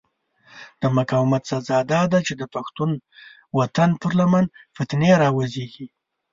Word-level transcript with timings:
د 0.81 0.83
مقاومت 0.97 1.43
سزا 1.51 1.79
داده 1.93 2.19
چې 2.27 2.33
د 2.37 2.43
پښتون 2.53 2.91
وطن 3.59 3.89
پر 4.01 4.11
لمن 4.19 4.45
فتنې 4.75 5.11
را 5.21 5.29
وزېږي. 5.37 5.87